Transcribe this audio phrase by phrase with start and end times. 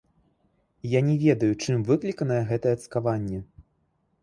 [0.93, 3.39] Я не ведаю, чым выкліканая гэтае цкаванне.